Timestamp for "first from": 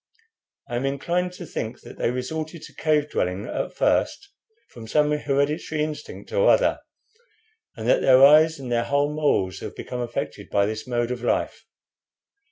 3.75-4.87